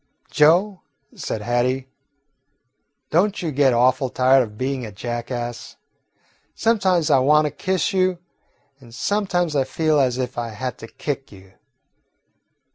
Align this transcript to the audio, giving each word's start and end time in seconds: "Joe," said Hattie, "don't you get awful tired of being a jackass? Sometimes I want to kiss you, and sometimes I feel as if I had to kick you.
"Joe," 0.31 0.81
said 1.13 1.43
Hattie, 1.43 1.87
"don't 3.11 3.39
you 3.43 3.51
get 3.51 3.71
awful 3.71 4.09
tired 4.09 4.41
of 4.41 4.57
being 4.57 4.83
a 4.83 4.91
jackass? 4.91 5.75
Sometimes 6.55 7.11
I 7.11 7.19
want 7.19 7.45
to 7.45 7.51
kiss 7.51 7.93
you, 7.93 8.17
and 8.79 8.95
sometimes 8.95 9.55
I 9.55 9.63
feel 9.63 9.99
as 9.99 10.17
if 10.17 10.39
I 10.39 10.47
had 10.49 10.79
to 10.79 10.87
kick 10.87 11.31
you. 11.31 11.53